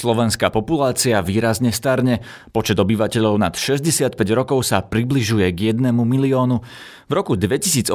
Slovenská 0.00 0.48
populácia 0.48 1.20
výrazne 1.20 1.76
starne, 1.76 2.24
počet 2.56 2.80
obyvateľov 2.80 3.36
nad 3.36 3.52
65 3.52 4.16
rokov 4.32 4.64
sa 4.64 4.80
približuje 4.80 5.52
k 5.52 5.76
1 5.76 5.92
miliónu. 5.92 6.64
V 7.04 7.12
roku 7.12 7.36
2018 7.36 7.92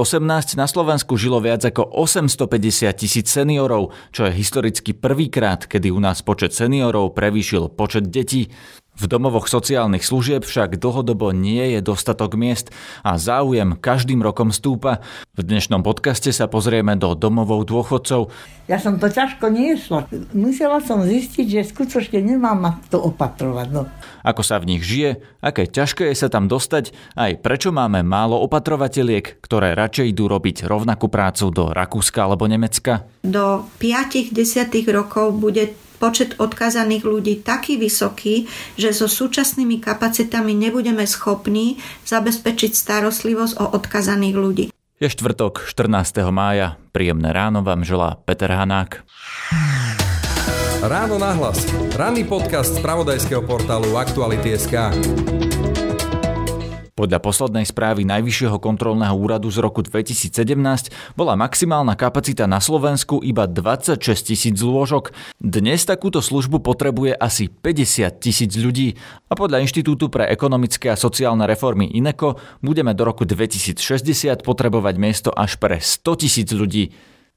na 0.54 0.70
Slovensku 0.70 1.18
žilo 1.18 1.42
viac 1.42 1.66
ako 1.66 1.82
850 1.82 2.94
tisíc 2.94 3.26
seniorov, 3.34 3.90
čo 4.14 4.30
je 4.30 4.38
historicky 4.38 4.94
prvýkrát, 4.94 5.66
kedy 5.66 5.90
u 5.90 5.98
nás 5.98 6.22
počet 6.22 6.54
seniorov 6.54 7.18
prevýšil 7.18 7.74
počet 7.74 8.06
detí. 8.14 8.54
V 8.96 9.12
domovoch 9.12 9.52
sociálnych 9.52 10.08
služieb 10.08 10.48
však 10.48 10.80
dlhodobo 10.80 11.36
nie 11.36 11.76
je 11.76 11.84
dostatok 11.84 12.40
miest 12.40 12.72
a 13.04 13.20
záujem 13.20 13.76
každým 13.76 14.24
rokom 14.24 14.56
stúpa. 14.56 15.04
V 15.36 15.44
dnešnom 15.44 15.84
podcaste 15.84 16.32
sa 16.32 16.48
pozrieme 16.48 16.96
do 16.96 17.12
domovov 17.12 17.68
dôchodcov. 17.68 18.32
Ja 18.72 18.80
som 18.80 18.96
to 18.96 19.12
ťažko 19.12 19.52
niesla. 19.52 20.08
Musela 20.32 20.80
som 20.80 21.04
zistiť, 21.04 21.44
že 21.44 21.70
skutočne 21.76 22.24
nemám 22.24 22.56
ma 22.56 22.72
to 22.88 22.96
opatrovať. 23.04 23.68
No. 23.76 23.84
Ako 24.24 24.48
sa 24.48 24.64
v 24.64 24.72
nich 24.72 24.88
žije, 24.88 25.20
aké 25.44 25.68
ťažké 25.68 26.08
je 26.10 26.16
sa 26.16 26.32
tam 26.32 26.48
dostať, 26.48 26.96
aj 27.20 27.44
prečo 27.44 27.76
máme 27.76 28.00
málo 28.00 28.40
opatrovateľiek, 28.48 29.44
ktoré 29.44 29.76
radšej 29.76 30.16
idú 30.16 30.32
robiť 30.32 30.64
rovnakú 30.72 31.12
prácu 31.12 31.52
do 31.52 31.68
Rakúska 31.76 32.24
alebo 32.24 32.48
Nemecka. 32.48 33.04
Do 33.28 33.68
5-10 33.84 34.32
rokov 34.96 35.36
bude 35.36 35.76
počet 35.98 36.36
odkazaných 36.38 37.04
ľudí 37.04 37.34
taký 37.42 37.80
vysoký, 37.80 38.46
že 38.76 38.92
so 38.92 39.08
súčasnými 39.08 39.80
kapacitami 39.80 40.52
nebudeme 40.54 41.08
schopní 41.08 41.80
zabezpečiť 42.06 42.72
starostlivosť 42.76 43.54
o 43.60 43.66
odkazaných 43.76 44.36
ľudí. 44.36 44.66
Je 44.96 45.12
štvrtok 45.12 45.68
14. 45.68 46.24
mája. 46.32 46.80
Príjemné 46.96 47.36
ráno 47.36 47.60
vám 47.68 47.84
želá 47.84 48.16
Peter 48.24 48.48
Hanák. 48.48 49.04
Ráno 50.86 51.20
nahlas. 51.20 51.68
Ranný 52.00 52.24
podcast 52.24 52.78
z 52.78 52.80
pravodajského 52.80 53.44
portálu 53.44 54.00
Aktuality.sk. 54.00 55.45
Podľa 56.96 57.20
poslednej 57.20 57.68
správy 57.68 58.08
Najvyššieho 58.08 58.56
kontrolného 58.56 59.12
úradu 59.20 59.52
z 59.52 59.60
roku 59.60 59.84
2017 59.84 60.32
bola 61.20 61.36
maximálna 61.36 61.92
kapacita 62.00 62.48
na 62.48 62.64
Slovensku 62.64 63.20
iba 63.20 63.52
26 63.52 64.00
tisíc 64.32 64.56
lôžok. 64.64 65.12
Dnes 65.36 65.84
takúto 65.84 66.24
službu 66.24 66.64
potrebuje 66.64 67.12
asi 67.20 67.52
50 67.52 68.24
tisíc 68.24 68.56
ľudí 68.56 68.96
a 69.28 69.36
podľa 69.36 69.68
Inštitútu 69.68 70.08
pre 70.08 70.32
ekonomické 70.32 70.88
a 70.88 70.96
sociálne 70.96 71.44
reformy 71.44 71.92
INECO 71.92 72.40
budeme 72.64 72.96
do 72.96 73.04
roku 73.04 73.28
2060 73.28 73.76
potrebovať 74.40 74.96
miesto 74.96 75.36
až 75.36 75.60
pre 75.60 75.84
100 75.84 76.00
tisíc 76.24 76.48
ľudí. 76.56 76.96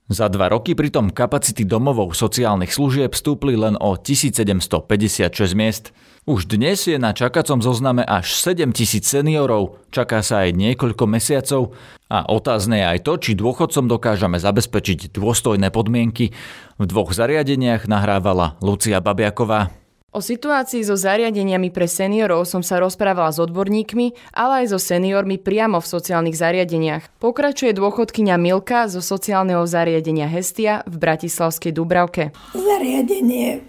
Za 0.08 0.32
dva 0.32 0.48
roky 0.48 0.72
pritom 0.72 1.12
kapacity 1.12 1.68
domovov 1.68 2.16
sociálnych 2.16 2.72
služieb 2.72 3.12
stúpli 3.12 3.60
len 3.60 3.76
o 3.76 3.92
1756 3.92 5.28
miest. 5.52 5.92
Už 6.24 6.48
dnes 6.48 6.80
je 6.88 6.96
na 6.96 7.12
čakacom 7.12 7.60
zozname 7.60 8.08
až 8.08 8.32
7 8.32 8.72
tisíc 8.72 9.04
seniorov, 9.04 9.76
čaká 9.92 10.24
sa 10.24 10.48
aj 10.48 10.56
niekoľko 10.56 11.04
mesiacov 11.04 11.76
a 12.08 12.24
otázne 12.24 12.80
je 12.80 12.86
aj 12.88 13.00
to, 13.04 13.12
či 13.20 13.36
dôchodcom 13.36 13.84
dokážeme 13.84 14.40
zabezpečiť 14.40 15.12
dôstojné 15.12 15.68
podmienky. 15.68 16.32
V 16.80 16.84
dvoch 16.88 17.12
zariadeniach 17.12 17.84
nahrávala 17.84 18.56
Lucia 18.64 19.04
Babiaková. 19.04 19.77
O 20.08 20.24
situácii 20.24 20.88
so 20.88 20.96
zariadeniami 20.96 21.68
pre 21.68 21.84
seniorov 21.84 22.48
som 22.48 22.64
sa 22.64 22.80
rozprávala 22.80 23.28
s 23.28 23.44
odborníkmi, 23.44 24.32
ale 24.32 24.64
aj 24.64 24.72
so 24.72 24.78
seniormi 24.80 25.36
priamo 25.36 25.84
v 25.84 25.90
sociálnych 25.92 26.32
zariadeniach. 26.32 27.20
Pokračuje 27.20 27.76
dôchodkyňa 27.76 28.40
Milka 28.40 28.88
zo 28.88 29.04
sociálneho 29.04 29.68
zariadenia 29.68 30.24
Hestia 30.24 30.80
v 30.88 30.96
Bratislavskej 30.96 31.76
Dubravke. 31.76 32.32
Zariadenie 32.56 33.60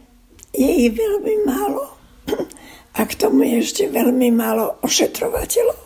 je 0.55 0.87
veľmi 0.87 1.35
málo 1.43 1.91
a 2.95 3.03
k 3.03 3.11
tomu 3.19 3.43
je 3.43 3.59
ešte 3.59 3.83
veľmi 3.91 4.31
málo 4.31 4.79
ošetrovateľov. 4.79 5.79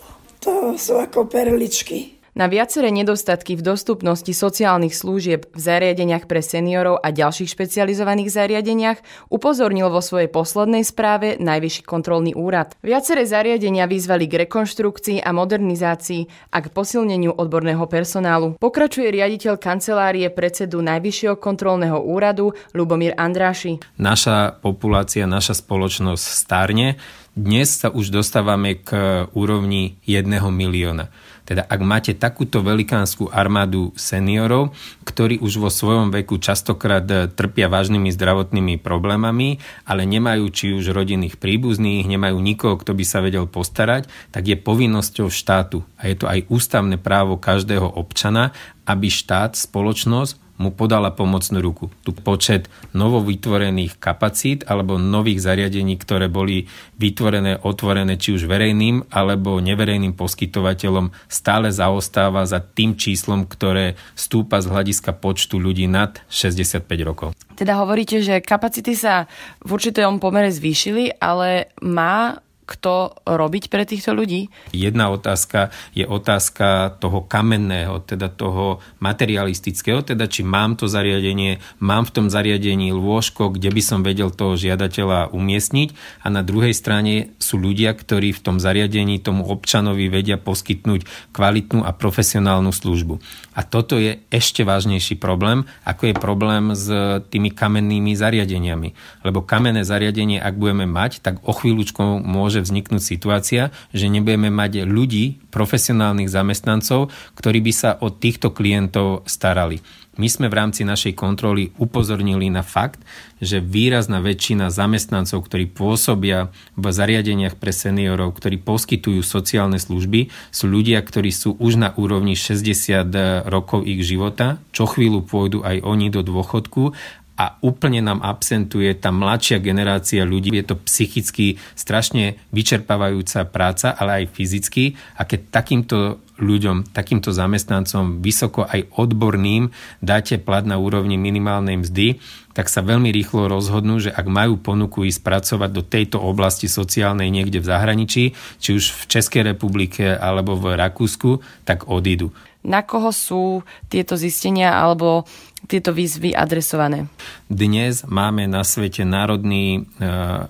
To 0.45 0.77
sú 0.77 1.01
ako 1.01 1.33
perličky. 1.33 2.22
Na 2.33 2.49
viaceré 2.49 2.89
nedostatky 2.89 3.53
v 3.53 3.61
dostupnosti 3.61 4.33
sociálnych 4.33 4.97
služieb 4.97 5.53
v 5.53 5.59
zariadeniach 5.61 6.25
pre 6.25 6.41
seniorov 6.41 6.97
a 6.97 7.13
ďalších 7.13 7.45
špecializovaných 7.45 8.33
zariadeniach 8.33 9.29
upozornil 9.29 9.93
vo 9.93 10.01
svojej 10.01 10.33
poslednej 10.33 10.81
správe 10.81 11.37
Najvyšší 11.37 11.85
kontrolný 11.85 12.33
úrad. 12.33 12.73
Viaceré 12.81 13.29
zariadenia 13.29 13.85
vyzvali 13.85 14.25
k 14.25 14.49
rekonštrukcii 14.49 15.21
a 15.21 15.29
modernizácii 15.29 16.49
a 16.49 16.57
k 16.57 16.73
posilneniu 16.73 17.37
odborného 17.37 17.85
personálu. 17.85 18.57
Pokračuje 18.57 19.13
riaditeľ 19.13 19.61
kancelárie 19.61 20.25
predsedu 20.33 20.81
Najvyššieho 20.81 21.37
kontrolného 21.37 22.01
úradu 22.01 22.57
Lubomír 22.73 23.13
Andráši. 23.13 23.77
Naša 24.01 24.57
populácia, 24.57 25.29
naša 25.29 25.53
spoločnosť 25.53 26.25
starne. 26.25 26.97
Dnes 27.37 27.81
sa 27.81 27.93
už 27.93 28.09
dostávame 28.13 28.81
k 28.81 28.93
úrovni 29.37 30.01
jedného 30.05 30.49
milióna. 30.49 31.13
Teda 31.43 31.67
ak 31.67 31.79
máte 31.83 32.15
takúto 32.15 32.63
velikánsku 32.63 33.27
armádu 33.27 33.91
seniorov, 33.99 34.71
ktorí 35.03 35.43
už 35.43 35.59
vo 35.59 35.67
svojom 35.67 36.09
veku 36.09 36.39
častokrát 36.39 37.03
eh, 37.11 37.27
trpia 37.27 37.67
vážnymi 37.67 38.09
zdravotnými 38.15 38.79
problémami, 38.79 39.59
ale 39.83 40.07
nemajú 40.07 40.45
či 40.49 40.65
už 40.71 40.95
rodinných 40.95 41.35
príbuzných, 41.35 42.07
nemajú 42.07 42.39
nikoho, 42.39 42.79
kto 42.79 42.95
by 42.95 43.03
sa 43.03 43.19
vedel 43.19 43.43
postarať, 43.47 44.07
tak 44.31 44.47
je 44.47 44.55
povinnosťou 44.55 45.27
štátu. 45.27 45.83
A 45.99 46.07
je 46.07 46.15
to 46.15 46.31
aj 46.31 46.47
ústavné 46.47 46.95
právo 46.95 47.35
každého 47.35 47.85
občana, 47.85 48.55
aby 48.87 49.11
štát, 49.11 49.59
spoločnosť 49.59 50.43
mu 50.63 50.71
podala 50.71 51.11
pomocnú 51.11 51.59
ruku. 51.59 51.91
Tu 52.07 52.15
počet 52.15 52.71
novovytvorených 52.95 53.99
kapacít 53.99 54.63
alebo 54.63 54.95
nových 54.95 55.43
zariadení, 55.43 55.99
ktoré 55.99 56.31
boli 56.31 56.71
vytvorené, 56.95 57.59
otvorené 57.59 58.15
či 58.15 58.39
už 58.39 58.47
verejným 58.47 59.11
alebo 59.11 59.59
neverejným 59.59 60.15
poskytovateľom, 60.15 61.11
stále 61.27 61.67
zaostáva 61.75 62.47
za 62.47 62.63
tým 62.63 62.95
číslom, 62.95 63.43
ktoré 63.43 63.99
stúpa 64.15 64.63
z 64.63 64.71
hľadiska 64.71 65.11
počtu 65.19 65.59
ľudí 65.59 65.91
nad 65.91 66.23
65 66.31 66.87
rokov. 67.03 67.35
Teda 67.59 67.77
hovoríte, 67.83 68.23
že 68.23 68.39
kapacity 68.39 68.95
sa 68.95 69.27
v 69.59 69.75
určitom 69.75 70.23
pomere 70.23 70.49
zvýšili, 70.49 71.19
ale 71.19 71.75
má 71.83 72.39
kto 72.63 73.23
robiť 73.27 73.67
pre 73.67 73.83
týchto 73.83 74.15
ľudí? 74.15 74.47
Jedna 74.71 75.11
otázka 75.11 75.69
je 75.91 76.07
otázka 76.07 76.97
toho 76.99 77.23
kamenného, 77.27 78.03
teda 78.03 78.31
toho 78.31 78.83
materialistického, 78.99 80.03
teda 80.03 80.27
či 80.27 80.41
mám 80.43 80.79
to 80.79 80.87
zariadenie, 80.87 81.59
mám 81.83 82.07
v 82.07 82.13
tom 82.15 82.27
zariadení 82.31 82.95
lôžko, 82.95 83.53
kde 83.53 83.69
by 83.71 83.81
som 83.83 83.99
vedel 84.01 84.31
toho 84.31 84.59
žiadateľa 84.59 85.35
umiestniť 85.35 85.89
a 86.23 86.27
na 86.31 86.41
druhej 86.41 86.75
strane 86.75 87.35
sú 87.39 87.59
ľudia, 87.59 87.95
ktorí 87.95 88.35
v 88.35 88.43
tom 88.43 88.57
zariadení 88.59 89.19
tomu 89.19 89.47
občanovi 89.47 90.07
vedia 90.11 90.39
poskytnúť 90.39 91.33
kvalitnú 91.35 91.81
a 91.83 91.91
profesionálnu 91.95 92.75
službu. 92.75 93.19
A 93.53 93.61
toto 93.61 94.01
je 94.01 94.21
ešte 94.33 94.65
vážnejší 94.65 95.17
problém, 95.21 95.65
ako 95.85 96.09
je 96.09 96.15
problém 96.17 96.73
s 96.73 96.89
tými 97.29 97.53
kamennými 97.53 98.17
zariadeniami. 98.17 98.89
Lebo 99.23 99.45
kamenné 99.45 99.85
zariadenie, 99.85 100.41
ak 100.41 100.57
budeme 100.57 100.89
mať, 100.89 101.21
tak 101.21 101.39
o 101.45 101.53
chvíľučku 101.53 102.01
môže 102.21 102.52
vzniknúť 102.61 103.01
situácia, 103.01 103.73
že 103.95 104.11
nebudeme 104.11 104.53
mať 104.53 104.85
ľudí, 104.85 105.41
profesionálnych 105.49 106.29
zamestnancov, 106.29 107.09
ktorí 107.33 107.63
by 107.63 107.73
sa 107.73 107.89
o 107.97 108.13
týchto 108.13 108.53
klientov 108.53 109.25
starali. 109.25 109.81
My 110.13 110.29
sme 110.29 110.45
v 110.45 110.57
rámci 110.61 110.85
našej 110.85 111.17
kontroly 111.17 111.73
upozornili 111.81 112.45
na 112.53 112.61
fakt, 112.61 113.01
že 113.41 113.57
výrazná 113.57 114.21
väčšina 114.21 114.69
zamestnancov, 114.69 115.41
ktorí 115.41 115.73
pôsobia 115.73 116.53
v 116.77 116.85
zariadeniach 116.85 117.57
pre 117.57 117.73
seniorov, 117.73 118.37
ktorí 118.37 118.61
poskytujú 118.61 119.25
sociálne 119.25 119.81
služby, 119.81 120.29
sú 120.53 120.69
ľudia, 120.69 121.01
ktorí 121.01 121.33
sú 121.33 121.57
už 121.57 121.81
na 121.81 121.89
úrovni 121.97 122.37
60 122.37 123.09
rokov 123.49 123.89
ich 123.89 124.05
života, 124.05 124.61
čo 124.69 124.85
chvíľu 124.85 125.25
pôjdu 125.25 125.65
aj 125.65 125.81
oni 125.81 126.13
do 126.13 126.21
dôchodku 126.21 126.93
a 127.33 127.57
úplne 127.65 128.05
nám 128.05 128.21
absentuje 128.21 128.93
tá 128.93 129.09
mladšia 129.09 129.57
generácia 129.57 130.21
ľudí. 130.21 130.53
Je 130.53 130.65
to 130.69 130.77
psychicky 130.85 131.57
strašne 131.73 132.37
vyčerpávajúca 132.53 133.49
práca, 133.49 133.89
ale 133.97 134.23
aj 134.23 134.37
fyzicky. 134.37 134.93
A 135.17 135.25
keď 135.25 135.49
takýmto 135.49 136.21
ľuďom, 136.37 136.93
takýmto 136.93 137.33
zamestnancom, 137.33 138.21
vysoko 138.21 138.65
aj 138.65 138.89
odborným 138.97 139.73
dáte 140.01 140.37
plat 140.37 140.65
na 140.65 140.77
úrovni 140.77 141.17
minimálnej 141.17 141.81
mzdy, 141.81 142.21
tak 142.53 142.69
sa 142.69 142.85
veľmi 142.85 143.09
rýchlo 143.09 143.49
rozhodnú, 143.49 143.97
že 143.97 144.13
ak 144.13 144.29
majú 144.29 144.61
ponuku 144.61 145.09
ísť 145.09 145.25
pracovať 145.25 145.69
do 145.73 145.81
tejto 145.81 146.21
oblasti 146.21 146.69
sociálnej 146.69 147.33
niekde 147.33 147.57
v 147.57 147.69
zahraničí, 147.69 148.23
či 148.61 148.69
už 148.77 148.93
v 148.93 149.03
Českej 149.09 149.41
republike 149.53 150.05
alebo 150.13 150.53
v 150.53 150.77
Rakúsku, 150.77 151.41
tak 151.65 151.89
odídu. 151.89 152.29
Na 152.63 152.79
koho 152.83 153.11
sú 153.11 153.67
tieto 153.91 154.15
zistenia 154.15 154.79
alebo 154.79 155.27
tieto 155.67 155.95
výzvy 155.95 156.35
adresované? 156.35 157.07
Dnes 157.47 158.03
máme 158.03 158.47
na 158.51 158.67
svete 158.67 159.07
národný, 159.07 159.87
e, 159.99 160.09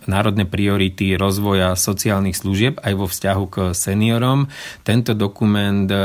národné 0.10 0.50
priority 0.50 1.13
rozvoja 1.13 1.77
sociálnych 1.77 2.38
služieb 2.38 2.81
aj 2.81 2.94
vo 2.98 3.06
vzťahu 3.06 3.44
k 3.50 3.56
seniorom. 3.77 4.50
Tento 4.81 5.13
dokument 5.13 5.86
e, 5.89 5.98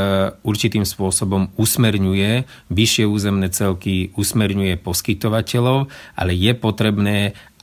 určitým 0.44 0.84
spôsobom 0.84 1.48
usmerňuje 1.56 2.44
vyššie 2.68 3.04
územné 3.08 3.48
celky, 3.48 4.12
usmerňuje 4.12 4.76
poskytovateľov, 4.80 5.88
ale 6.16 6.32
je 6.36 6.52
potrebné 6.52 7.16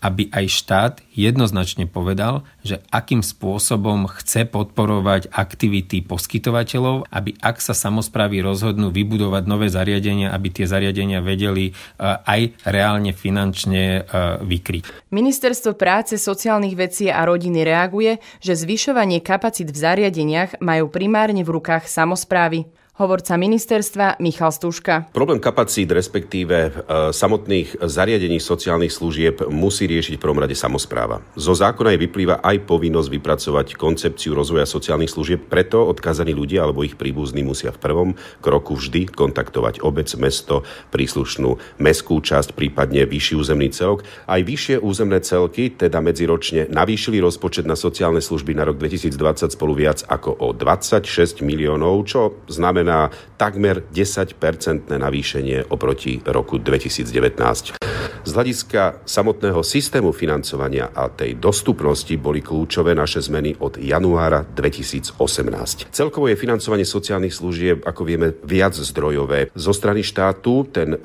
aby 0.05 0.29
aj 0.29 0.45
štát 0.45 0.93
jednoznačne 1.17 1.89
povedal, 1.89 2.45
že 2.61 2.85
akým 2.93 3.25
spôsobom 3.25 4.05
chce 4.05 4.45
podporovať 4.45 5.33
aktivity 5.33 6.05
poskytovateľov, 6.05 7.09
aby 7.09 7.33
ak 7.41 7.57
sa 7.57 7.73
samozprávy 7.73 8.45
rozhodnú 8.45 8.93
vybudovať 8.93 9.43
nové 9.49 9.73
zariadenia, 9.73 10.29
aby 10.29 10.53
tie 10.53 10.69
zariadenia 10.69 11.25
vedeli 11.25 11.73
e, 11.73 11.73
aj 12.05 12.69
reálne 12.69 13.17
finančne 13.17 14.05
e, 14.05 14.21
vykryť. 14.45 15.09
Ministerstvo 15.09 15.73
práce, 15.73 16.21
sociálnych 16.21 16.77
vecí 16.77 17.09
a 17.09 17.25
rodiny 17.25 17.65
reaguje, 17.65 18.21
že 18.37 18.53
zvyšovanie 18.53 19.25
kapacít 19.25 19.73
v 19.73 19.81
zariadeniach 19.81 20.61
majú 20.61 20.85
primárne 20.93 21.41
v 21.41 21.57
rukách 21.57 21.89
samozprávy. 21.89 22.69
Hovorca 22.95 23.35
ministerstva 23.35 24.23
Michal 24.23 24.55
Stuška. 24.55 25.11
Problém 25.11 25.35
kapacít, 25.35 25.91
respektíve 25.91 26.55
e, 26.55 26.69
samotných 27.11 27.83
zariadení 27.83 28.39
sociálnych 28.39 28.87
služieb 28.87 29.51
musí 29.51 29.83
riešiť 29.83 30.15
v 30.15 30.23
prvom 30.23 30.39
rade 30.39 30.55
samozpráva. 30.55 31.19
Zo 31.35 31.51
zákona 31.51 31.91
je 31.91 32.03
vyplýva 32.07 32.39
aj 32.39 32.63
povinnosť 32.63 33.09
vypracovať 33.19 33.75
koncepciu 33.75 34.31
rozvoja 34.31 34.63
sociálnych 34.63 35.11
služieb, 35.11 35.43
preto 35.43 35.83
odkázaní 35.83 36.31
ľudia 36.31 36.63
alebo 36.63 36.87
ich 36.87 36.95
príbuzní 36.95 37.43
musia 37.43 37.75
v 37.75 37.83
prvom 37.83 38.09
kroku 38.39 38.79
vždy 38.79 39.11
kontaktovať 39.11 39.83
obec, 39.83 40.07
mesto, 40.15 40.63
príslušnú 40.95 41.83
mestskú 41.83 42.23
časť, 42.23 42.55
prípadne 42.55 43.03
vyšší 43.03 43.35
územný 43.35 43.75
celok. 43.75 44.07
Aj 44.23 44.39
vyššie 44.39 44.79
územné 44.79 45.19
celky, 45.19 45.67
teda 45.67 45.99
medziročne, 45.99 46.71
navýšili 46.71 47.19
rozpočet 47.19 47.67
na 47.67 47.75
sociálne 47.75 48.23
služby 48.23 48.55
na 48.55 48.63
rok 48.63 48.79
2020 48.79 49.51
spolu 49.51 49.83
viac 49.83 49.99
ako 50.07 50.31
o 50.31 50.55
26 50.55 51.43
miliónov, 51.43 52.07
čo 52.07 52.39
znamená 52.47 52.84
znamená 52.85 53.09
takmer 53.41 53.81
10-percentné 53.89 55.01
navýšenie 55.01 55.73
oproti 55.73 56.21
roku 56.21 56.61
2019. 56.61 57.81
Z 58.25 58.31
hľadiska 58.33 59.05
samotného 59.05 59.61
systému 59.65 60.13
financovania 60.13 60.93
a 60.93 61.09
tej 61.09 61.37
dostupnosti 61.37 62.13
boli 62.17 62.45
kľúčové 62.45 62.93
naše 62.93 63.25
zmeny 63.25 63.57
od 63.57 63.81
januára 63.81 64.45
2018. 64.45 65.89
Celkovo 65.89 66.29
je 66.29 66.37
financovanie 66.37 66.85
sociálnych 66.85 67.33
služieb, 67.33 67.81
ako 67.85 68.01
vieme, 68.05 68.27
viac 68.45 68.77
zdrojové. 68.77 69.49
Zo 69.57 69.73
strany 69.73 70.05
štátu 70.05 70.69
ten 70.69 70.93
e, 70.93 70.97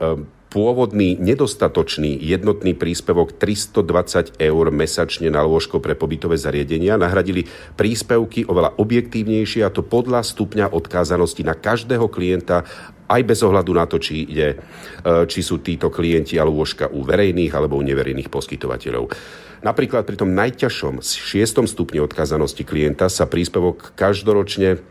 pôvodný 0.51 1.15
nedostatočný 1.23 2.19
jednotný 2.19 2.75
príspevok 2.75 3.39
320 3.39 4.37
eur 4.43 4.65
mesačne 4.75 5.31
na 5.31 5.47
lôžko 5.47 5.79
pre 5.79 5.95
pobytové 5.95 6.35
zariadenia 6.35 6.99
nahradili 6.99 7.47
príspevky 7.79 8.45
oveľa 8.51 8.75
objektívnejšie 8.83 9.63
a 9.63 9.71
to 9.71 9.87
podľa 9.87 10.27
stupňa 10.27 10.75
odkázanosti 10.75 11.47
na 11.47 11.55
každého 11.55 12.11
klienta 12.11 12.67
aj 13.11 13.23
bez 13.27 13.43
ohľadu 13.47 13.73
na 13.75 13.87
to, 13.87 14.03
či, 14.03 14.27
ide, 14.27 14.59
e, 15.03 15.27
či 15.27 15.41
sú 15.43 15.63
títo 15.63 15.91
klienti 15.91 16.39
a 16.39 16.47
lôžka 16.47 16.91
u 16.91 17.03
verejných 17.07 17.55
alebo 17.55 17.79
u 17.79 17.83
neverejných 17.83 18.31
poskytovateľov. 18.31 19.11
Napríklad 19.61 20.03
pri 20.07 20.17
tom 20.19 20.35
najťažšom 20.35 21.03
6. 21.03 21.67
stupni 21.67 22.03
odkázanosti 22.03 22.67
klienta 22.67 23.07
sa 23.07 23.27
príspevok 23.27 23.93
každoročne 23.99 24.83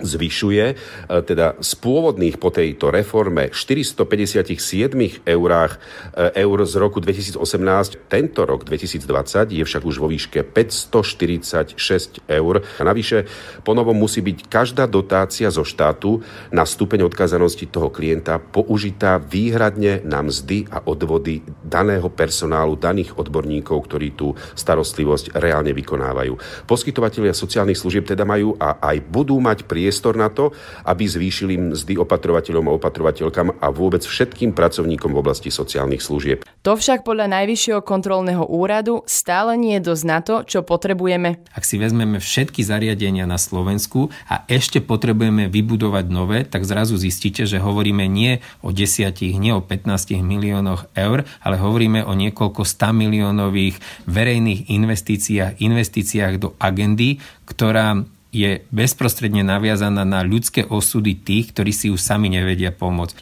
zvyšuje, 0.00 0.64
e, 0.72 0.74
teda 1.22 1.58
z 1.58 1.72
pôvodných 1.78 2.38
po 2.38 2.50
tejto 2.54 2.90
reforme 2.90 3.50
457 3.50 5.26
eurách 5.26 5.72
e, 6.14 6.42
eur 6.42 6.58
z 6.66 6.74
roku 6.78 6.98
2018, 7.02 8.08
tento 8.08 8.46
rok 8.46 8.62
2020 8.64 9.54
je 9.54 9.64
však 9.64 9.82
už 9.82 9.96
vo 9.98 10.08
výške 10.08 10.42
546 10.42 12.24
eur. 12.26 12.54
A 12.78 12.82
navyše 12.82 13.26
ponovom 13.66 13.98
musí 13.98 14.22
byť 14.22 14.46
každá 14.46 14.86
dotácia 14.86 15.50
zo 15.50 15.66
štátu 15.66 16.22
na 16.54 16.62
stupeň 16.62 17.06
odkazanosti 17.06 17.66
toho 17.68 17.90
klienta 17.90 18.38
použitá 18.38 19.18
výhradne 19.18 20.00
na 20.06 20.22
mzdy 20.22 20.70
a 20.70 20.82
odvody 20.86 21.42
daného 21.68 22.08
personálu, 22.12 22.76
daných 22.76 23.18
odborníkov, 23.18 23.76
ktorí 23.88 24.14
tú 24.16 24.36
starostlivosť 24.56 25.36
reálne 25.36 25.72
vykonávajú. 25.72 26.64
Poskytovatelia 26.64 27.36
sociálnych 27.36 27.78
služieb 27.78 28.08
teda 28.08 28.24
majú 28.24 28.56
a 28.56 28.80
aj 28.80 28.96
budú 29.08 29.38
mať 29.38 29.64
prie 29.64 29.88
priestor 29.88 30.20
na 30.20 30.28
to, 30.28 30.52
aby 30.84 31.08
zvýšili 31.08 31.72
mzdy 31.72 31.96
opatrovateľom 31.96 32.68
a 32.68 32.76
opatrovateľkám 32.76 33.56
a 33.56 33.72
vôbec 33.72 34.04
všetkým 34.04 34.52
pracovníkom 34.52 35.16
v 35.16 35.20
oblasti 35.24 35.48
sociálnych 35.48 36.04
služieb. 36.04 36.44
To 36.66 36.76
však 36.76 37.08
podľa 37.08 37.32
Najvyššieho 37.32 37.80
kontrolného 37.80 38.44
úradu 38.44 39.00
stále 39.08 39.56
nie 39.56 39.80
je 39.80 39.88
dosť 39.88 40.04
na 40.04 40.18
to, 40.20 40.44
čo 40.44 40.60
potrebujeme. 40.60 41.40
Ak 41.56 41.64
si 41.64 41.80
vezmeme 41.80 42.20
všetky 42.20 42.60
zariadenia 42.60 43.24
na 43.24 43.40
Slovensku 43.40 44.12
a 44.28 44.44
ešte 44.44 44.84
potrebujeme 44.84 45.48
vybudovať 45.48 46.04
nové, 46.12 46.44
tak 46.44 46.68
zrazu 46.68 47.00
zistíte, 47.00 47.48
že 47.48 47.56
hovoríme 47.62 48.04
nie 48.10 48.44
o 48.60 48.74
10, 48.74 49.14
nie 49.40 49.56
o 49.56 49.64
15 49.64 50.20
miliónoch 50.20 50.92
eur, 50.92 51.24
ale 51.40 51.56
hovoríme 51.58 52.06
o 52.06 52.14
niekoľko 52.14 52.62
100 52.62 52.94
miliónových 52.94 53.76
verejných 54.06 54.70
investíciách, 54.70 55.58
investíciách 55.60 56.34
do 56.38 56.48
agendy, 56.56 57.18
ktorá 57.44 58.00
je 58.30 58.62
bezprostredne 58.68 59.42
naviazaná 59.42 60.04
na 60.04 60.20
ľudské 60.20 60.64
osudy 60.64 61.16
tých, 61.16 61.52
ktorí 61.52 61.72
si 61.72 61.86
už 61.88 62.00
sami 62.00 62.28
nevedia 62.28 62.70
pomôcť. 62.70 63.16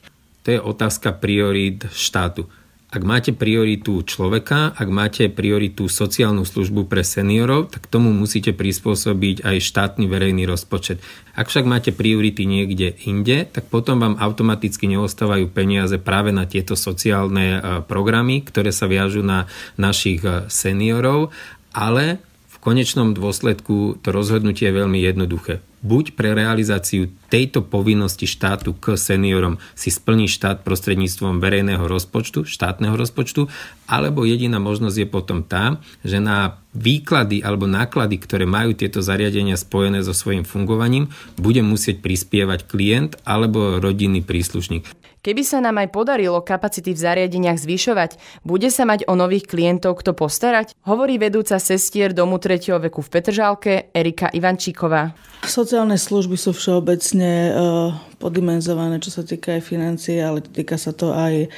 To 0.47 0.49
je 0.55 0.61
otázka 0.62 1.15
priorít 1.19 1.91
štátu. 1.91 2.47
Ak 2.96 3.04
máte 3.04 3.37
prioritu 3.37 4.00
človeka, 4.00 4.72
ak 4.72 4.88
máte 4.88 5.28
prioritu 5.28 5.84
sociálnu 5.84 6.48
službu 6.48 6.88
pre 6.88 7.04
seniorov, 7.04 7.69
tak 7.69 7.93
tomu 7.93 8.08
musíte 8.08 8.56
prispôsobiť 8.56 9.44
aj 9.44 9.56
štátny 9.60 10.08
verejný 10.08 10.48
rozpočet. 10.48 11.04
Ak 11.37 11.52
však 11.52 11.69
máte 11.69 11.93
priority 11.93 12.48
niekde 12.48 12.96
inde, 13.04 13.44
tak 13.52 13.69
potom 13.69 14.00
vám 14.00 14.16
automaticky 14.16 14.88
neostávajú 14.88 15.52
peniaze 15.52 16.00
práve 16.00 16.32
na 16.32 16.48
tieto 16.48 16.72
sociálne 16.72 17.46
e, 17.52 17.60
programy, 17.84 18.40
ktoré 18.40 18.72
sa 18.72 18.88
viažú 18.88 19.20
na 19.20 19.44
našich 19.76 20.25
e, 20.25 20.48
seniorov, 20.48 21.37
ale 21.76 22.25
konečnom 22.67 23.15
dôsledku 23.15 24.03
to 24.03 24.11
rozhodnutie 24.11 24.67
je 24.67 24.75
veľmi 24.75 24.99
jednoduché. 24.99 25.63
Buď 25.87 26.19
pre 26.19 26.35
realizáciu 26.35 27.15
tejto 27.31 27.63
povinnosti 27.63 28.27
štátu 28.27 28.75
k 28.75 28.99
seniorom 28.99 29.63
si 29.79 29.95
splní 29.95 30.27
štát 30.27 30.67
prostredníctvom 30.67 31.39
verejného 31.39 31.87
rozpočtu, 31.87 32.43
štátneho 32.43 32.99
rozpočtu, 32.99 33.47
alebo 33.87 34.27
jediná 34.27 34.59
možnosť 34.59 34.99
je 34.99 35.07
potom 35.07 35.47
tá, 35.47 35.79
že 36.03 36.19
na 36.19 36.59
výklady 36.76 37.40
alebo 37.40 37.64
náklady, 37.64 38.20
ktoré 38.20 38.44
majú 38.44 38.76
tieto 38.76 39.00
zariadenia 39.00 39.56
spojené 39.56 40.05
so 40.05 40.12
svojím 40.12 40.44
fungovaním, 40.44 41.08
bude 41.40 41.64
musieť 41.64 42.05
prispievať 42.05 42.69
klient 42.69 43.17
alebo 43.25 43.81
rodinný 43.81 44.20
príslušník. 44.20 45.06
Keby 45.26 45.43
sa 45.43 45.58
nám 45.58 45.82
aj 45.82 45.90
podarilo 45.90 46.38
kapacity 46.38 46.94
v 46.94 47.02
zariadeniach 47.02 47.58
zvyšovať, 47.58 48.14
bude 48.46 48.70
sa 48.70 48.87
mať 48.87 49.11
o 49.11 49.19
nových 49.19 49.50
klientov 49.50 49.99
kto 49.99 50.14
postarať? 50.14 50.70
Hovorí 50.87 51.19
vedúca 51.19 51.58
sestier 51.58 52.14
domu 52.14 52.38
3. 52.38 52.79
veku 52.87 53.02
v 53.02 53.10
Petržálke 53.10 53.91
Erika 53.91 54.31
Ivančíková. 54.31 55.19
Sociálne 55.43 55.98
služby 55.98 56.39
sú 56.39 56.55
všeobecne 56.55 57.32
uh, 57.51 57.91
podimenzované, 58.22 59.03
čo 59.03 59.10
sa 59.10 59.27
týka 59.27 59.58
aj 59.58 59.67
financií, 59.67 60.22
ale 60.22 60.46
týka 60.46 60.79
sa 60.79 60.94
to 60.94 61.10
aj 61.10 61.51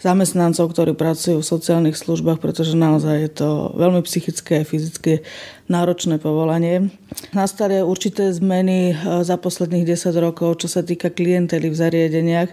zamestnancov, 0.00 0.72
ktorí 0.72 0.96
pracujú 0.96 1.44
v 1.44 1.50
sociálnych 1.52 1.96
službách, 1.96 2.40
pretože 2.40 2.72
naozaj 2.72 3.16
je 3.20 3.30
to 3.30 3.48
veľmi 3.76 4.00
psychické 4.08 4.64
a 4.64 4.68
fyzické 4.68 5.20
náročné 5.68 6.16
povolanie. 6.16 6.88
Nastali 7.36 7.84
určité 7.84 8.32
zmeny 8.32 8.96
za 9.22 9.36
posledných 9.36 9.84
10 9.84 10.16
rokov, 10.18 10.64
čo 10.64 10.68
sa 10.72 10.80
týka 10.80 11.12
klientely 11.12 11.68
v 11.68 11.76
zariadeniach 11.76 12.50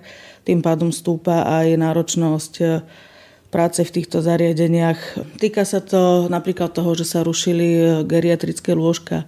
tým 0.48 0.64
pádom 0.64 0.96
stúpa 0.96 1.44
aj 1.44 1.76
náročnosť 1.76 2.54
e, 2.64 2.66
práce 3.52 3.84
v 3.84 3.92
týchto 3.92 4.24
zariadeniach. 4.24 5.20
Týka 5.44 5.68
sa 5.68 5.84
to 5.84 6.32
napríklad 6.32 6.72
toho, 6.72 6.96
že 6.96 7.04
sa 7.04 7.20
rušili 7.20 7.68
e, 7.76 7.84
geriatrické 8.08 8.72
lôžka. 8.72 9.28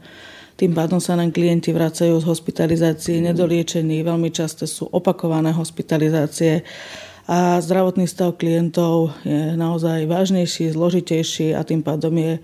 Tým 0.55 0.71
pádom 0.71 1.03
sa 1.03 1.19
nám 1.19 1.35
klienti 1.35 1.75
vracajú 1.75 2.23
z 2.23 2.23
hospitalizácií 2.23 3.19
nedoliečení. 3.19 3.99
Veľmi 3.99 4.31
často 4.31 4.63
sú 4.63 4.87
opakované 4.87 5.51
hospitalizácie 5.51 6.63
a 7.29 7.61
zdravotný 7.61 8.09
stav 8.09 8.41
klientov 8.41 9.13
je 9.21 9.53
naozaj 9.53 10.09
vážnejší, 10.09 10.73
zložitejší 10.73 11.53
a 11.53 11.61
tým 11.61 11.85
pádom 11.85 12.17
je 12.17 12.41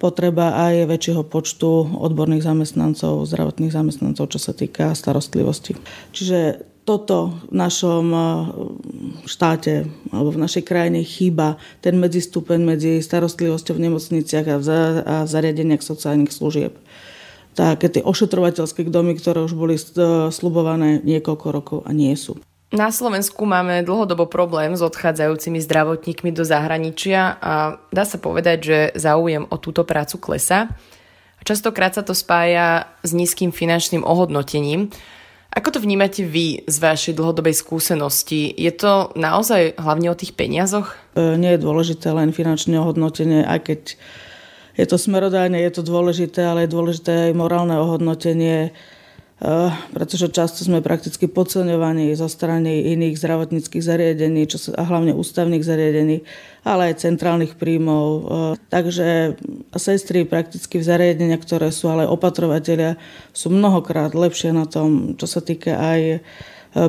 potreba 0.00 0.56
aj 0.56 0.88
väčšieho 0.88 1.22
počtu 1.28 2.00
odborných 2.00 2.40
zamestnancov, 2.40 3.28
zdravotných 3.28 3.76
zamestnancov, 3.76 4.32
čo 4.32 4.40
sa 4.40 4.56
týka 4.56 4.96
starostlivosti. 4.96 5.76
Čiže 6.16 6.64
toto 6.82 7.44
v 7.52 7.60
našom 7.60 8.06
eh, 8.10 8.24
štáte 9.28 9.86
alebo 10.10 10.32
v 10.32 10.42
našej 10.42 10.64
krajine 10.64 11.04
chýba 11.04 11.60
ten 11.84 12.00
medzistupeň 12.00 12.58
medzi 12.64 12.92
starostlivosťou 13.04 13.76
v 13.76 13.84
nemocniciach 13.86 14.46
a 14.48 14.56
v 14.58 14.66
zariadeniach 15.28 15.84
sociálnych 15.84 16.34
služieb. 16.34 16.74
Také 17.52 17.92
tie 17.92 18.02
ošetrovateľské 18.02 18.88
domy, 18.88 19.12
ktoré 19.20 19.44
už 19.44 19.54
boli 19.54 19.76
eh, 19.76 19.84
slubované 20.32 21.04
niekoľko 21.04 21.46
rokov 21.52 21.78
a 21.84 21.92
nie 21.92 22.16
sú. 22.16 22.40
Na 22.72 22.88
Slovensku 22.88 23.44
máme 23.44 23.84
dlhodobo 23.84 24.24
problém 24.24 24.72
s 24.72 24.80
odchádzajúcimi 24.80 25.60
zdravotníkmi 25.60 26.32
do 26.32 26.40
zahraničia 26.40 27.36
a 27.36 27.76
dá 27.92 28.08
sa 28.08 28.16
povedať, 28.16 28.58
že 28.64 28.78
záujem 28.96 29.44
o 29.44 29.56
túto 29.60 29.84
prácu 29.84 30.16
klesa. 30.16 30.72
Častokrát 31.44 31.92
sa 31.92 32.00
to 32.00 32.16
spája 32.16 32.88
s 33.04 33.12
nízkym 33.12 33.52
finančným 33.52 34.00
ohodnotením 34.06 34.88
Ako 35.52 35.68
to 35.68 35.84
vnímate 35.84 36.24
vy 36.24 36.64
z 36.64 36.76
vašej 36.80 37.12
dlhodobej 37.12 37.52
skúsenosti? 37.52 38.48
Je 38.56 38.72
to 38.72 39.12
naozaj 39.20 39.76
hlavne 39.76 40.08
o 40.08 40.16
tých 40.16 40.32
peniazoch? 40.32 40.96
E, 41.12 41.36
nie 41.36 41.52
je 41.52 41.60
dôležité 41.60 42.08
len 42.08 42.32
finančné 42.32 42.80
ohodnotenie, 42.80 43.44
aj 43.44 43.60
keď 43.68 43.80
je 44.80 44.86
to 44.88 44.96
smerodajne, 44.96 45.60
je 45.60 45.72
to 45.76 45.84
dôležité, 45.84 46.40
ale 46.40 46.64
je 46.64 46.72
dôležité 46.72 47.12
aj 47.28 47.32
morálne 47.36 47.76
ohodnotenie 47.76 48.72
pretože 49.90 50.30
často 50.30 50.62
sme 50.62 50.78
prakticky 50.78 51.26
podceňovaní 51.26 52.14
zo 52.14 52.30
strany 52.30 52.94
iných 52.94 53.18
zdravotníckých 53.18 53.82
zariadení, 53.82 54.46
čo 54.46 54.62
sa, 54.62 54.78
a 54.78 54.86
hlavne 54.86 55.18
ústavných 55.18 55.66
zariadení, 55.66 56.22
ale 56.62 56.94
aj 56.94 57.02
centrálnych 57.02 57.58
príjmov. 57.58 58.06
Eh, 58.06 58.22
takže 58.70 59.34
sestry 59.74 60.22
prakticky 60.22 60.78
v 60.78 60.86
zariadeniach, 60.86 61.42
ktoré 61.42 61.74
sú 61.74 61.90
ale 61.90 62.06
opatrovateľia, 62.06 62.94
sú 63.34 63.50
mnohokrát 63.50 64.14
lepšie 64.14 64.54
na 64.54 64.62
tom, 64.62 65.18
čo 65.18 65.26
sa 65.26 65.42
týka 65.42 65.74
aj 65.74 66.00
eh, 66.06 66.20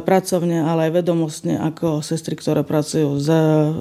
pracovne, 0.05 0.61
ale 0.61 0.93
aj 0.93 1.01
vedomostne 1.01 1.57
ako 1.57 2.05
sestry, 2.05 2.37
ktoré 2.37 2.61
pracujú 2.61 3.17
v 3.17 3.29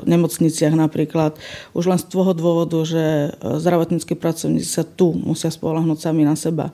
nemocniciach 0.09 0.73
napríklad. 0.73 1.37
Už 1.77 1.93
len 1.93 2.01
z 2.01 2.09
toho 2.09 2.33
dôvodu, 2.33 2.81
že 2.89 3.37
zdravotníckí 3.37 4.17
pracovníci 4.17 4.65
sa 4.65 4.89
tu 4.89 5.13
musia 5.13 5.53
spolahnúť 5.53 6.09
sami 6.09 6.25
na 6.25 6.41
seba 6.41 6.73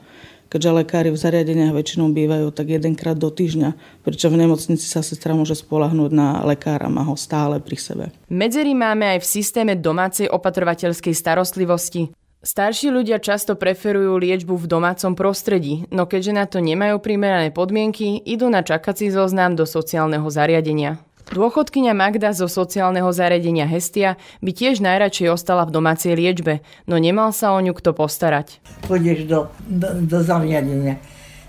keďže 0.49 0.85
lekári 0.85 1.09
v 1.13 1.21
zariadeniach 1.21 1.77
väčšinou 1.77 2.13
bývajú 2.13 2.53
tak 2.53 2.73
jedenkrát 2.73 3.17
do 3.17 3.29
týždňa, 3.33 4.03
pričom 4.05 4.35
v 4.35 4.45
nemocnici 4.45 4.85
sa 4.85 5.05
sestra 5.05 5.37
môže 5.37 5.57
spolahnúť 5.57 6.11
na 6.13 6.41
lekára, 6.45 6.89
má 6.93 7.05
ho 7.05 7.17
stále 7.17 7.61
pri 7.61 7.77
sebe. 7.81 8.05
Medzery 8.33 8.73
máme 8.73 9.17
aj 9.17 9.25
v 9.25 9.31
systéme 9.41 9.73
domácej 9.77 10.29
opatrovateľskej 10.29 11.15
starostlivosti. 11.17 12.13
Starší 12.39 12.95
ľudia 12.95 13.19
často 13.19 13.59
preferujú 13.59 14.15
liečbu 14.15 14.55
v 14.55 14.71
domácom 14.71 15.19
prostredí, 15.19 15.91
no 15.91 16.07
keďže 16.07 16.33
na 16.33 16.47
to 16.47 16.63
nemajú 16.63 17.03
primerané 17.03 17.51
podmienky, 17.51 18.23
idú 18.23 18.47
na 18.47 18.63
čakací 18.63 19.11
zoznam 19.11 19.59
do 19.59 19.67
sociálneho 19.67 20.31
zariadenia. 20.31 21.03
Dôchodkyňa 21.29 21.93
Magda 21.93 22.33
zo 22.33 22.49
sociálneho 22.49 23.13
zariadenia 23.13 23.69
Hestia 23.69 24.17
by 24.41 24.51
tiež 24.57 24.81
najradšej 24.81 25.29
ostala 25.29 25.69
v 25.69 25.77
domácej 25.77 26.17
liečbe, 26.17 26.65
no 26.89 26.97
nemal 26.97 27.37
sa 27.37 27.53
o 27.53 27.61
ňu 27.61 27.77
kto 27.77 27.93
postarať. 27.93 28.65
Pôjdeš 28.89 29.29
do, 29.29 29.53
do, 29.69 29.89
do 30.09 30.19
zariadenia. 30.25 30.97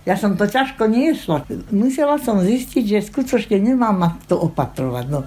Ja 0.03 0.19
som 0.19 0.36
to 0.36 0.51
ťažko 0.51 0.83
niesla. 0.91 1.48
Musela 1.71 2.19
som 2.19 2.43
zistiť, 2.43 2.83
že 2.83 3.07
skutočne 3.07 3.55
nemám 3.62 3.95
ma 3.95 4.09
to 4.27 4.36
opatrovať. 4.36 5.05
No, 5.07 5.24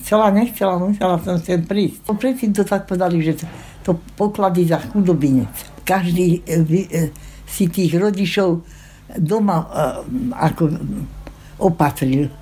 chcela, 0.00 0.32
nechcela, 0.32 0.80
musela 0.80 1.20
som 1.20 1.36
sem 1.36 1.60
prísť. 1.60 2.04
No, 2.08 2.16
predtým 2.16 2.56
to 2.56 2.64
tak 2.64 2.88
povedali, 2.88 3.20
že 3.20 3.44
to, 3.44 3.46
to 3.84 3.90
pokladí 4.16 4.64
za 4.64 4.80
chudobinec. 4.80 5.52
Každý 5.84 6.40
e, 6.46 6.56
e, 6.88 7.00
si 7.44 7.68
tých 7.68 7.96
rodičov 8.00 8.64
doma 9.18 9.56
e, 9.60 9.66
ako 10.36 10.62
opatril. 11.60 12.32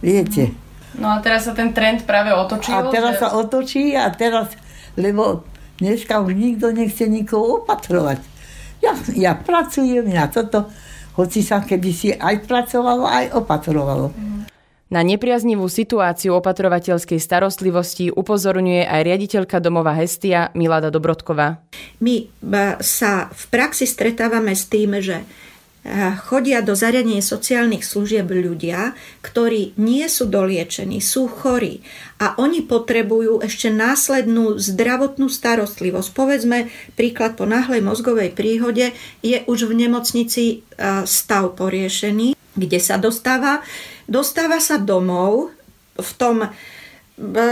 Viete? 0.00 0.69
No 0.98 1.06
a 1.14 1.22
teraz 1.22 1.46
sa 1.46 1.54
ten 1.54 1.70
trend 1.70 2.02
práve 2.02 2.34
otočil. 2.34 2.74
A 2.74 2.90
teraz 2.90 3.18
že... 3.18 3.20
sa 3.22 3.28
otočí 3.38 3.94
a 3.94 4.10
teraz, 4.10 4.50
lebo 4.98 5.46
dneska 5.78 6.18
už 6.18 6.34
nikto 6.34 6.74
nechce 6.74 7.06
nikoho 7.06 7.62
opatrovať. 7.62 8.18
Ja, 8.80 8.96
ja 9.12 9.32
pracujem, 9.36 10.08
ja 10.08 10.26
toto, 10.26 10.66
hoci 11.14 11.44
sa 11.44 11.60
kedysi 11.60 12.16
aj 12.16 12.48
pracovalo, 12.48 13.04
aj 13.04 13.36
opatrovalo. 13.36 14.10
Na 14.90 15.06
nepriaznivú 15.06 15.70
situáciu 15.70 16.34
opatrovateľskej 16.42 17.22
starostlivosti 17.22 18.10
upozorňuje 18.10 18.90
aj 18.90 19.00
riaditeľka 19.06 19.62
domova 19.62 19.94
Hestia 19.94 20.50
Milada 20.58 20.90
Dobrodková. 20.90 21.62
My 22.02 22.26
sa 22.82 23.30
v 23.30 23.42
praxi 23.54 23.86
stretávame 23.86 24.50
s 24.58 24.66
tým, 24.66 24.98
že 24.98 25.22
chodia 26.28 26.60
do 26.60 26.76
zariadenia 26.76 27.24
sociálnych 27.24 27.88
služieb 27.88 28.28
ľudia, 28.28 28.92
ktorí 29.24 29.80
nie 29.80 30.04
sú 30.12 30.28
doliečení, 30.28 31.00
sú 31.00 31.24
chorí 31.24 31.80
a 32.20 32.36
oni 32.36 32.60
potrebujú 32.68 33.40
ešte 33.40 33.72
následnú 33.72 34.60
zdravotnú 34.60 35.32
starostlivosť. 35.32 36.08
Povedzme, 36.12 36.68
príklad 37.00 37.40
po 37.40 37.48
náhlej 37.48 37.80
mozgovej 37.80 38.36
príhode 38.36 38.92
je 39.24 39.40
už 39.48 39.72
v 39.72 39.88
nemocnici 39.88 40.44
stav 41.08 41.56
poriešený, 41.56 42.36
kde 42.36 42.78
sa 42.78 43.00
dostáva. 43.00 43.64
Dostáva 44.04 44.60
sa 44.60 44.76
domov 44.76 45.56
v 45.96 46.10
tom 46.16 46.36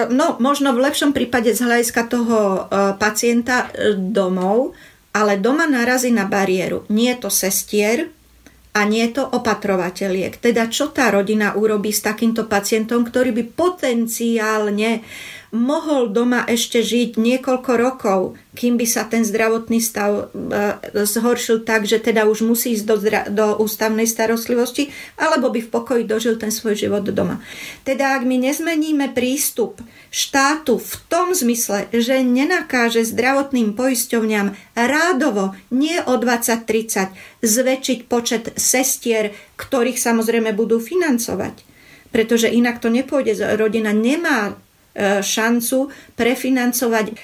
no 0.08 0.40
možno 0.40 0.72
v 0.72 0.80
lepšom 0.80 1.12
prípade 1.12 1.52
z 1.52 1.60
hľadiska 1.60 2.08
toho 2.08 2.68
pacienta 2.96 3.68
e, 3.68 4.00
domov, 4.00 4.72
ale 5.12 5.36
doma 5.36 5.68
narazí 5.68 6.08
na 6.08 6.24
bariéru. 6.24 6.88
Nie 6.88 7.16
je 7.16 7.28
to 7.28 7.30
sestier, 7.32 8.08
a 8.74 8.80
nie 8.84 9.08
to 9.10 9.24
opatrovateľiek. 9.24 10.38
Teda 10.38 10.68
čo 10.68 10.92
tá 10.92 11.08
rodina 11.08 11.56
urobí 11.56 11.90
s 11.90 12.04
takýmto 12.04 12.46
pacientom, 12.46 13.02
ktorý 13.02 13.32
by 13.32 13.44
potenciálne 13.56 15.02
mohol 15.48 16.12
doma 16.12 16.44
ešte 16.44 16.84
žiť 16.84 17.16
niekoľko 17.16 17.72
rokov, 17.80 18.20
kým 18.52 18.76
by 18.76 18.84
sa 18.84 19.08
ten 19.08 19.24
zdravotný 19.24 19.80
stav 19.80 20.28
e, 20.28 21.02
zhoršil 21.08 21.64
tak, 21.64 21.88
že 21.88 21.96
teda 22.02 22.28
už 22.28 22.44
musí 22.44 22.76
ísť 22.76 22.84
do, 22.84 22.96
do 23.32 23.46
ústavnej 23.64 24.04
starostlivosti, 24.04 24.92
alebo 25.16 25.48
by 25.48 25.64
v 25.64 25.72
pokoji 25.72 26.02
dožil 26.04 26.36
ten 26.36 26.52
svoj 26.52 26.76
život 26.76 27.06
doma. 27.08 27.40
Teda 27.88 28.18
ak 28.20 28.28
my 28.28 28.36
nezmeníme 28.36 29.16
prístup 29.16 29.80
štátu 30.12 30.76
v 30.76 30.92
tom 31.08 31.32
zmysle, 31.32 31.88
že 31.96 32.20
nenakáže 32.20 33.08
zdravotným 33.08 33.72
poisťovňam 33.72 34.52
rádovo, 34.76 35.56
nie 35.72 35.96
o 36.04 36.20
20-30, 36.20 37.16
zväčšiť 37.40 37.98
počet 38.04 38.52
sestier, 38.60 39.32
ktorých 39.56 39.96
samozrejme 39.96 40.52
budú 40.52 40.76
financovať, 40.76 41.64
pretože 42.12 42.52
inak 42.52 42.84
to 42.84 42.92
nepôjde. 42.92 43.56
Rodina 43.56 43.96
nemá 43.96 44.56
šancu 44.98 45.94
prefinancovať 46.18 47.06
e, 47.06 47.14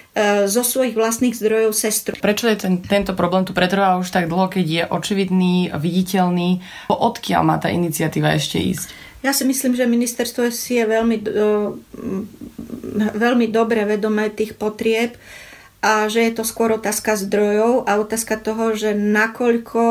zo 0.46 0.62
svojich 0.62 0.94
vlastných 0.94 1.34
zdrojov 1.34 1.74
sestru. 1.74 2.14
Prečo 2.22 2.46
je 2.46 2.56
ten, 2.56 2.78
tento 2.78 3.18
problém 3.18 3.42
tu 3.42 3.50
pretrvá 3.50 3.98
už 3.98 4.14
tak 4.14 4.30
dlho, 4.30 4.46
keď 4.46 4.66
je 4.66 4.82
očividný, 4.86 5.74
viditeľný? 5.74 6.62
Odkiaľ 6.86 7.42
má 7.42 7.56
tá 7.58 7.74
iniciatíva 7.74 8.38
ešte 8.38 8.62
ísť? 8.62 8.88
Ja 9.24 9.32
si 9.32 9.42
myslím, 9.48 9.74
že 9.74 9.88
ministerstvo 9.88 10.52
si 10.54 10.78
je 10.78 10.84
veľmi, 10.86 11.16
e, 11.18 11.30
veľmi 13.18 13.46
dobre 13.50 13.82
vedomé 13.88 14.30
tých 14.30 14.54
potrieb 14.54 15.18
a 15.84 16.08
že 16.08 16.24
je 16.24 16.32
to 16.32 16.48
skôr 16.48 16.72
otázka 16.72 17.12
zdrojov 17.20 17.84
a 17.84 18.00
otázka 18.00 18.40
toho, 18.40 18.72
že 18.72 18.96
nakoľko 18.96 19.82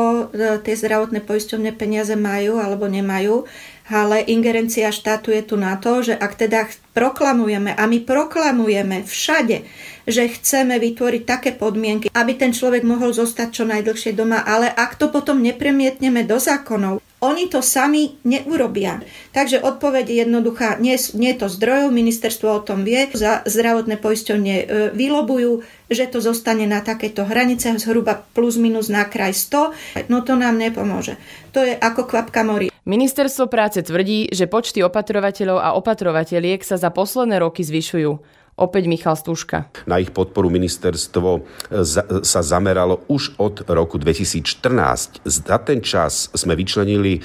tie 0.66 0.74
zdravotné 0.74 1.22
poisťovne 1.22 1.70
peniaze 1.70 2.18
majú 2.18 2.58
alebo 2.58 2.90
nemajú 2.90 3.46
ale 3.84 4.24
ingerencia 4.24 4.88
štátu 4.88 5.28
je 5.32 5.42
tu 5.44 5.56
na 5.60 5.76
to, 5.76 6.00
že 6.00 6.16
ak 6.16 6.32
teda 6.40 6.72
proklamujeme, 6.96 7.76
a 7.76 7.84
my 7.84 8.00
proklamujeme 8.00 9.04
všade, 9.04 9.64
že 10.08 10.22
chceme 10.28 10.80
vytvoriť 10.80 11.22
také 11.28 11.50
podmienky, 11.52 12.08
aby 12.12 12.32
ten 12.36 12.56
človek 12.56 12.80
mohol 12.84 13.12
zostať 13.12 13.48
čo 13.52 13.64
najdlhšie 13.68 14.16
doma, 14.16 14.40
ale 14.40 14.72
ak 14.72 14.96
to 14.96 15.12
potom 15.12 15.44
nepremietneme 15.44 16.24
do 16.24 16.40
zákonov, 16.40 17.04
oni 17.24 17.48
to 17.48 17.64
sami 17.64 18.20
neurobia. 18.22 19.00
Takže 19.32 19.64
odpoveď 19.64 20.04
je 20.04 20.16
jednoduchá. 20.28 20.76
Nie, 20.78 21.00
nie 21.16 21.30
je 21.32 21.38
to 21.40 21.48
zdrojov, 21.48 21.88
ministerstvo 21.90 22.48
o 22.52 22.64
tom 22.64 22.84
vie. 22.84 23.08
Za 23.16 23.40
zdravotné 23.48 23.96
poisťovne 23.96 24.54
e, 24.54 24.64
vylobujú, 24.92 25.64
že 25.88 26.04
to 26.08 26.20
zostane 26.20 26.68
na 26.68 26.84
takéto 26.84 27.24
hranice 27.24 27.72
zhruba 27.80 28.24
plus 28.36 28.60
minus 28.60 28.92
na 28.92 29.08
kraj 29.08 29.32
100. 29.32 30.06
No 30.12 30.20
to 30.20 30.36
nám 30.36 30.60
nepomôže. 30.60 31.16
To 31.56 31.64
je 31.64 31.72
ako 31.72 32.04
kvapka 32.04 32.44
mori. 32.44 32.68
Ministerstvo 32.84 33.48
práce 33.48 33.80
tvrdí, 33.80 34.28
že 34.28 34.44
počty 34.44 34.84
opatrovateľov 34.84 35.56
a 35.56 35.72
opatrovateľiek 35.80 36.60
sa 36.60 36.76
za 36.76 36.92
posledné 36.92 37.40
roky 37.40 37.64
zvyšujú. 37.64 38.43
Opäť 38.54 38.86
Michal 38.86 39.18
Stuška. 39.18 39.66
Na 39.90 39.98
ich 39.98 40.14
podporu 40.14 40.46
ministerstvo 40.46 41.42
sa 42.22 42.40
zameralo 42.46 43.02
už 43.10 43.34
od 43.42 43.66
roku 43.66 43.98
2014. 43.98 45.26
Za 45.26 45.58
ten 45.58 45.82
čas 45.82 46.30
sme 46.30 46.54
vyčlenili 46.54 47.18
e, 47.18 47.20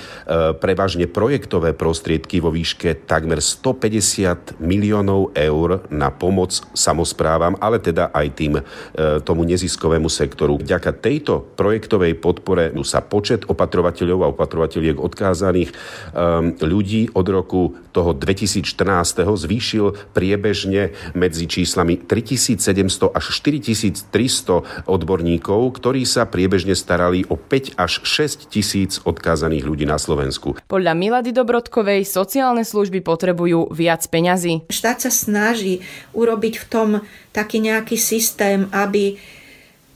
prevažne 0.58 1.06
projektové 1.06 1.78
prostriedky 1.78 2.42
vo 2.42 2.50
výške 2.50 3.06
takmer 3.06 3.46
150 3.46 4.58
miliónov 4.58 5.30
eur 5.38 5.86
na 5.94 6.10
pomoc 6.10 6.66
samozprávam, 6.74 7.54
ale 7.62 7.78
teda 7.78 8.10
aj 8.10 8.28
tým 8.34 8.58
e, 8.58 8.62
tomu 9.22 9.46
neziskovému 9.46 10.10
sektoru. 10.10 10.58
Vďaka 10.58 10.98
tejto 10.98 11.46
projektovej 11.54 12.18
podpore 12.18 12.74
sa 12.82 13.06
počet 13.06 13.46
opatrovateľov 13.46 14.20
a 14.26 14.32
opatrovateľiek 14.34 14.98
odkázaných 14.98 15.70
e, 15.70 15.76
ľudí 16.66 17.14
od 17.14 17.28
roku 17.30 17.78
toho 17.94 18.18
2014. 18.18 18.66
zvýšil 19.30 20.18
priebežne 20.18 20.98
medzi 21.20 21.44
číslami 21.46 22.00
3700 22.00 23.12
až 23.12 23.26
4300 23.36 24.88
odborníkov, 24.88 25.60
ktorí 25.76 26.08
sa 26.08 26.24
priebežne 26.24 26.74
starali 26.74 27.28
o 27.28 27.36
5 27.36 27.76
až 27.76 28.00
6 28.08 28.48
tisíc 28.48 29.04
odkázaných 29.04 29.68
ľudí 29.68 29.84
na 29.84 30.00
Slovensku. 30.00 30.56
Podľa 30.72 30.94
Milady 30.96 31.36
Dobrodkovej 31.36 32.08
sociálne 32.08 32.64
služby 32.64 33.04
potrebujú 33.04 33.68
viac 33.76 34.08
peňazí. 34.08 34.72
Štát 34.72 35.04
sa 35.04 35.12
snaží 35.12 35.84
urobiť 36.16 36.54
v 36.56 36.66
tom 36.72 36.90
taký 37.36 37.60
nejaký 37.60 38.00
systém, 38.00 38.72
aby 38.72 39.20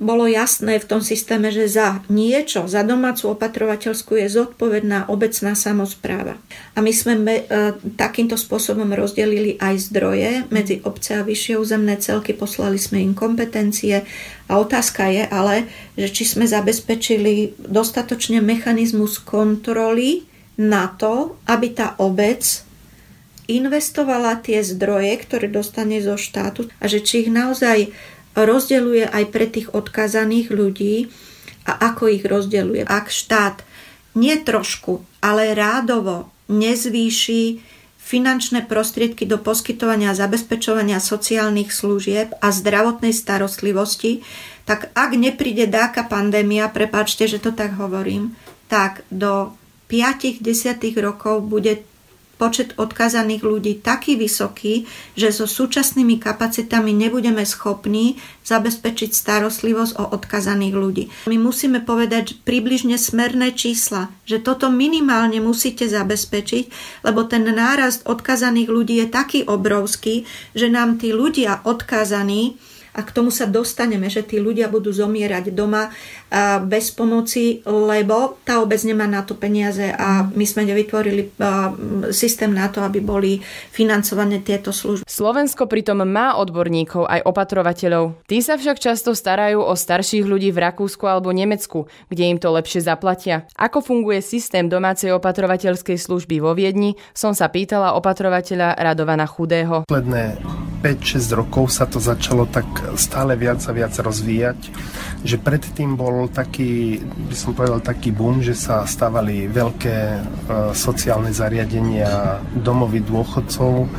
bolo 0.02 0.26
jasné 0.26 0.82
v 0.82 0.90
tom 0.90 1.02
systéme, 1.06 1.54
že 1.54 1.70
za 1.70 2.02
niečo, 2.10 2.66
za 2.66 2.82
domácu 2.82 3.38
opatrovateľskú 3.38 4.18
je 4.18 4.28
zodpovedná 4.28 5.06
obecná 5.06 5.54
samozpráva. 5.54 6.42
A 6.74 6.82
my 6.82 6.90
sme 6.90 7.14
me, 7.14 7.36
e, 7.46 7.78
takýmto 7.94 8.34
spôsobom 8.34 8.90
rozdelili 8.90 9.56
aj 9.62 9.94
zdroje 9.94 10.32
medzi 10.50 10.82
obce 10.82 11.22
a 11.22 11.26
vyššie 11.26 11.62
územné 11.62 12.02
celky, 12.02 12.34
poslali 12.34 12.82
sme 12.82 13.06
im 13.06 13.14
kompetencie 13.14 14.02
a 14.50 14.54
otázka 14.58 15.14
je 15.14 15.24
ale, 15.30 15.70
že 15.94 16.10
či 16.10 16.24
sme 16.26 16.50
zabezpečili 16.50 17.54
dostatočne 17.62 18.42
mechanizmus 18.42 19.22
kontroly 19.22 20.26
na 20.58 20.90
to, 20.90 21.38
aby 21.46 21.70
tá 21.70 21.94
obec 22.02 22.66
investovala 23.46 24.40
tie 24.40 24.64
zdroje, 24.64 25.22
ktoré 25.22 25.52
dostane 25.52 26.00
zo 26.00 26.16
štátu 26.16 26.72
a 26.80 26.88
že 26.88 27.04
či 27.04 27.28
ich 27.28 27.30
naozaj 27.30 27.92
rozdeľuje 28.34 29.10
aj 29.10 29.24
pre 29.30 29.46
tých 29.50 29.72
odkazaných 29.72 30.48
ľudí 30.50 31.10
a 31.70 31.94
ako 31.94 32.12
ich 32.12 32.24
rozdeľuje. 32.26 32.84
Ak 32.86 33.10
štát 33.14 33.62
nie 34.14 34.36
trošku, 34.42 35.02
ale 35.24 35.58
rádovo 35.58 36.30
nezvýši 36.52 37.64
finančné 38.04 38.68
prostriedky 38.68 39.24
do 39.24 39.40
poskytovania 39.40 40.12
a 40.12 40.20
zabezpečovania 40.20 41.00
sociálnych 41.00 41.72
služieb 41.72 42.36
a 42.44 42.52
zdravotnej 42.52 43.16
starostlivosti, 43.16 44.22
tak 44.68 44.92
ak 44.92 45.16
nepríde 45.16 45.72
dáka 45.72 46.04
pandémia, 46.04 46.68
prepáčte, 46.68 47.32
že 47.32 47.40
to 47.40 47.56
tak 47.56 47.80
hovorím, 47.80 48.36
tak 48.68 49.08
do 49.08 49.56
5-10 49.88 50.44
rokov 51.00 51.48
bude 51.48 51.80
počet 52.44 52.76
odkazaných 52.76 53.40
ľudí 53.40 53.80
taký 53.80 54.20
vysoký, 54.20 54.84
že 55.16 55.32
so 55.32 55.48
súčasnými 55.48 56.20
kapacitami 56.20 56.92
nebudeme 56.92 57.48
schopní 57.48 58.20
zabezpečiť 58.44 59.16
starostlivosť 59.16 59.96
o 59.96 60.12
odkazaných 60.12 60.76
ľudí. 60.76 61.04
My 61.32 61.40
musíme 61.40 61.80
povedať 61.80 62.44
približne 62.44 63.00
smerné 63.00 63.56
čísla, 63.56 64.12
že 64.28 64.44
toto 64.44 64.68
minimálne 64.68 65.40
musíte 65.40 65.88
zabezpečiť, 65.88 66.66
lebo 67.08 67.24
ten 67.24 67.48
nárast 67.48 68.04
odkazaných 68.04 68.68
ľudí 68.68 69.00
je 69.00 69.08
taký 69.08 69.40
obrovský, 69.48 70.28
že 70.52 70.68
nám 70.68 71.00
tí 71.00 71.16
ľudia 71.16 71.64
odkazaní 71.64 72.60
a 72.94 73.02
k 73.02 73.10
tomu 73.10 73.34
sa 73.34 73.50
dostaneme, 73.50 74.08
že 74.08 74.22
tí 74.22 74.38
ľudia 74.38 74.70
budú 74.70 74.94
zomierať 74.94 75.50
doma 75.50 75.90
bez 76.70 76.94
pomoci, 76.94 77.66
lebo 77.66 78.38
tá 78.46 78.62
obec 78.62 78.82
nemá 78.86 79.10
na 79.10 79.26
to 79.26 79.34
peniaze 79.34 79.90
a 79.90 80.30
my 80.30 80.46
sme 80.46 80.66
nevytvorili 80.70 81.34
systém 82.14 82.54
na 82.54 82.70
to, 82.70 82.86
aby 82.86 83.02
boli 83.02 83.42
financované 83.74 84.42
tieto 84.46 84.70
služby. 84.70 85.06
Slovensko 85.06 85.66
pritom 85.66 86.06
má 86.06 86.38
odborníkov 86.38 87.10
aj 87.10 87.26
opatrovateľov. 87.26 88.26
Tí 88.30 88.42
sa 88.46 88.58
však 88.58 88.78
často 88.78 89.18
starajú 89.18 89.62
o 89.62 89.74
starších 89.74 90.26
ľudí 90.26 90.54
v 90.54 90.62
Rakúsku 90.70 91.06
alebo 91.10 91.34
Nemecku, 91.34 91.90
kde 92.10 92.24
im 92.30 92.38
to 92.38 92.54
lepšie 92.54 92.86
zaplatia. 92.86 93.50
Ako 93.58 93.82
funguje 93.82 94.22
systém 94.22 94.70
domácej 94.70 95.14
opatrovateľskej 95.18 95.98
služby 95.98 96.42
vo 96.42 96.54
Viedni, 96.54 96.94
som 97.18 97.34
sa 97.34 97.50
pýtala 97.50 97.98
opatrovateľa 97.98 98.78
Radovana 98.78 99.26
Chudého. 99.26 99.86
Posledné 99.90 100.38
5-6 100.84 101.40
rokov 101.40 101.72
sa 101.72 101.88
to 101.88 102.04
začalo 102.04 102.44
tak 102.44 102.68
stále 103.00 103.40
viac 103.40 103.64
a 103.64 103.72
viac 103.72 103.96
rozvíjať, 103.96 104.60
že 105.24 105.40
predtým 105.40 105.96
bol 105.96 106.28
taký, 106.28 107.00
by 107.00 107.36
som 107.40 107.56
povedal, 107.56 107.80
taký 107.80 108.12
boom, 108.12 108.44
že 108.44 108.52
sa 108.52 108.84
stávali 108.84 109.48
veľké 109.48 109.98
e, 110.12 110.20
sociálne 110.76 111.32
zariadenia, 111.32 112.44
domovy 112.60 113.00
dôchodcov, 113.00 113.88
e, 113.88 113.90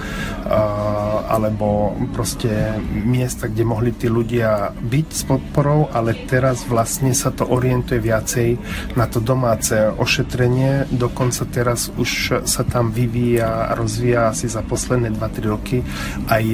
alebo 1.25 1.97
proste 2.13 2.77
miesta, 2.93 3.49
kde 3.49 3.65
mohli 3.65 3.97
tí 3.97 4.13
ľudia 4.13 4.77
byť 4.77 5.09
s 5.09 5.23
podporou, 5.25 5.89
ale 5.89 6.13
teraz 6.29 6.69
vlastne 6.69 7.17
sa 7.17 7.33
to 7.33 7.49
orientuje 7.49 8.05
viacej 8.05 8.61
na 9.01 9.09
to 9.09 9.25
domáce 9.25 9.73
ošetrenie, 9.97 10.93
dokonca 10.93 11.49
teraz 11.49 11.89
už 11.97 12.45
sa 12.45 12.63
tam 12.69 12.93
vyvíja 12.93 13.73
a 13.73 13.73
rozvíja 13.73 14.29
asi 14.29 14.53
za 14.53 14.61
posledné 14.61 15.17
2-3 15.17 15.49
roky 15.49 15.81
aj 16.29 16.45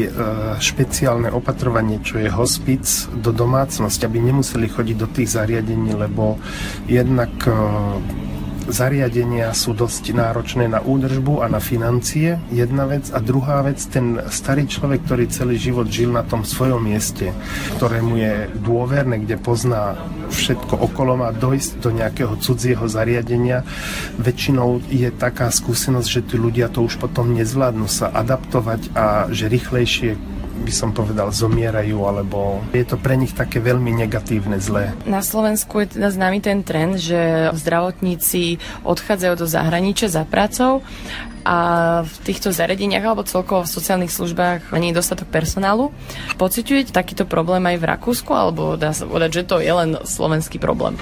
špeciálne 0.60 1.32
opatrovanie, 1.32 2.00
čo 2.04 2.20
je 2.20 2.30
hospic 2.30 2.84
do 3.20 3.32
domácnosti, 3.32 4.04
aby 4.06 4.20
nemuseli 4.20 4.68
chodiť 4.68 4.96
do 4.96 5.08
tých 5.08 5.34
zariadení, 5.34 5.96
lebo 5.96 6.36
jednak 6.86 7.30
e, 7.44 7.52
zariadenia 8.70 9.52
sú 9.52 9.76
dosť 9.76 10.14
náročné 10.14 10.70
na 10.70 10.80
údržbu 10.80 11.44
a 11.44 11.46
na 11.46 11.58
financie, 11.60 12.38
jedna 12.50 12.86
vec. 12.86 13.10
A 13.12 13.18
druhá 13.18 13.62
vec, 13.62 13.78
ten 13.90 14.18
starý 14.30 14.66
človek, 14.70 15.04
ktorý 15.06 15.24
celý 15.28 15.60
život 15.60 15.90
žil 15.90 16.10
na 16.14 16.24
tom 16.24 16.46
svojom 16.46 16.80
mieste, 16.80 17.34
ktorému 17.78 18.14
je 18.16 18.34
dôverné, 18.62 19.22
kde 19.22 19.36
pozná 19.36 19.98
všetko 20.30 20.80
okolo, 20.90 21.20
má 21.20 21.30
dojsť 21.34 21.70
do 21.82 21.90
nejakého 21.90 22.34
cudzieho 22.38 22.86
zariadenia. 22.86 23.66
Väčšinou 24.16 24.80
je 24.88 25.10
taká 25.10 25.50
skúsenosť, 25.50 26.08
že 26.08 26.24
tí 26.24 26.36
ľudia 26.38 26.70
to 26.70 26.86
už 26.86 26.96
potom 27.02 27.34
nezvládnu 27.34 27.90
sa 27.90 28.08
adaptovať 28.08 28.94
a 28.94 29.28
že 29.28 29.50
rýchlejšie 29.50 30.39
by 30.60 30.72
som 30.72 30.92
povedal, 30.92 31.32
zomierajú, 31.32 31.98
alebo 32.04 32.60
je 32.76 32.84
to 32.84 33.00
pre 33.00 33.16
nich 33.16 33.32
také 33.32 33.58
veľmi 33.58 33.96
negatívne, 33.96 34.60
zlé. 34.60 34.92
Na 35.08 35.24
Slovensku 35.24 35.80
je 35.82 35.96
teda 35.96 36.12
známy 36.12 36.38
ten 36.44 36.60
trend, 36.60 37.00
že 37.00 37.50
zdravotníci 37.56 38.60
odchádzajú 38.84 39.34
do 39.40 39.46
zahraničia 39.48 40.12
za 40.12 40.28
pracou 40.28 40.84
a 41.40 41.58
v 42.04 42.14
týchto 42.28 42.52
zariadeniach 42.52 43.00
alebo 43.00 43.24
celkovo 43.24 43.64
v 43.64 43.72
sociálnych 43.72 44.12
službách 44.12 44.76
nie 44.76 44.92
je 44.92 45.00
dostatok 45.00 45.32
personálu. 45.32 45.88
Pociťujete 46.36 46.92
takýto 46.92 47.24
problém 47.24 47.64
aj 47.64 47.76
v 47.80 47.88
Rakúsku, 47.88 48.30
alebo 48.36 48.76
dá 48.76 48.92
sa 48.92 49.08
povedať, 49.08 49.40
že 49.40 49.48
to 49.48 49.56
je 49.64 49.72
len 49.72 49.96
slovenský 50.04 50.60
problém? 50.60 51.00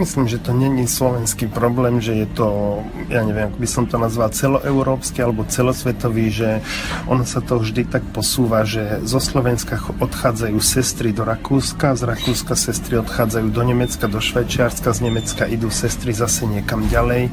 Myslím, 0.00 0.32
že 0.32 0.40
to 0.40 0.56
není 0.56 0.88
slovenský 0.88 1.44
problém, 1.52 2.00
že 2.00 2.24
je 2.24 2.28
to, 2.32 2.80
ja 3.12 3.20
neviem, 3.20 3.52
ako 3.52 3.58
by 3.60 3.68
som 3.68 3.84
to 3.84 4.00
nazval, 4.00 4.32
celoeurópsky 4.32 5.20
alebo 5.20 5.44
celosvetový, 5.44 6.32
že 6.32 6.64
ono 7.04 7.28
sa 7.28 7.44
to 7.44 7.60
vždy 7.60 7.84
tak 7.84 8.00
posúva, 8.16 8.64
že 8.64 9.04
zo 9.04 9.20
Slovenska 9.20 9.76
odchádzajú 9.76 10.56
sestry 10.56 11.12
do 11.12 11.28
Rakúska, 11.28 12.00
z 12.00 12.08
Rakúska 12.08 12.56
sestry 12.56 12.96
odchádzajú 12.96 13.52
do 13.52 13.60
Nemecka, 13.60 14.08
do 14.08 14.24
Švajčiarska, 14.24 14.88
z 14.88 15.00
Nemecka 15.04 15.44
idú 15.44 15.68
sestry 15.68 16.16
zase 16.16 16.48
niekam 16.48 16.88
ďalej. 16.88 17.28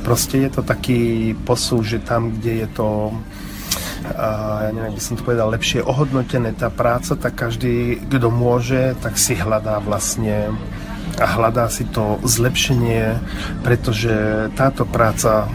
Proste 0.00 0.40
je 0.40 0.50
to 0.56 0.64
taký 0.64 1.36
posúv, 1.44 1.84
že 1.84 2.00
tam, 2.00 2.32
kde 2.32 2.64
je 2.64 2.68
to 2.72 3.12
ja 4.16 4.70
neviem, 4.70 4.94
by 4.94 5.02
som 5.02 5.18
to 5.18 5.26
povedal, 5.26 5.50
lepšie 5.50 5.82
ohodnotené 5.82 6.54
tá 6.54 6.72
práca, 6.72 7.18
tak 7.18 7.36
každý, 7.36 8.00
kto 8.06 8.30
môže, 8.30 8.94
tak 9.02 9.18
si 9.18 9.34
hľadá 9.34 9.82
vlastne 9.82 10.54
a 11.16 11.26
hľadá 11.26 11.70
si 11.72 11.86
to 11.88 12.20
zlepšenie, 12.26 13.16
pretože 13.64 14.48
táto 14.58 14.84
práca 14.84 15.48